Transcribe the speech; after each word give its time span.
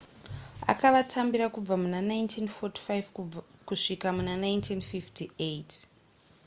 akavatambira 0.71 1.45
kubva 1.53 1.75
muna 1.81 1.99
1945 2.01 3.37
kusvika 3.67 4.07
muna 4.17 4.33
1958 4.35 5.79